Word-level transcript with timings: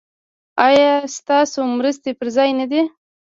ایا 0.67 0.91
ستاسو 1.17 1.59
مرستې 1.77 2.11
پر 2.19 2.27
ځای 2.35 2.49
نه 2.59 2.65
دي؟ 2.71 2.81